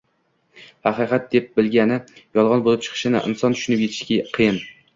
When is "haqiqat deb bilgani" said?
0.87-1.99